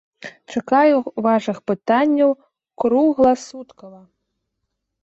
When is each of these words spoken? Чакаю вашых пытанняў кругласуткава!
Чакаю 0.53 0.97
вашых 1.27 1.57
пытанняў 1.73 2.31
кругласуткава! 2.85 4.01